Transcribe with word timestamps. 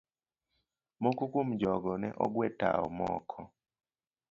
Moko 1.01 1.23
kuom 1.31 1.49
jogo 1.61 1.91
ne 2.01 2.09
ogwe 2.23 2.47
tawo, 2.59 2.85
moko 2.97 3.39